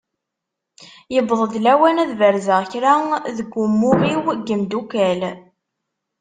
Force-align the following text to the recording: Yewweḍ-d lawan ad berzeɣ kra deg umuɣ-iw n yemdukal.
Yewweḍ-d 1.13 1.53
lawan 1.65 2.01
ad 2.03 2.11
berzeɣ 2.19 2.61
kra 2.71 2.93
deg 3.37 3.49
umuɣ-iw 3.63 4.23
n 4.37 4.43
yemdukal. 4.47 5.21